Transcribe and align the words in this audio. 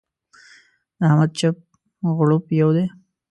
د 0.97 0.99
احمد 1.09 1.31
چپ 1.39 1.55
و 2.03 2.07
غړوپ 2.17 2.45
يو 2.61 2.69
دی. 2.75 2.85